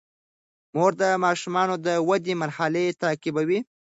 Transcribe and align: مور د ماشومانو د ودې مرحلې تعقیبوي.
مور 0.75 0.91
د 1.01 1.03
ماشومانو 1.25 1.75
د 1.85 1.87
ودې 2.09 2.33
مرحلې 2.43 2.85
تعقیبوي. 3.01 3.59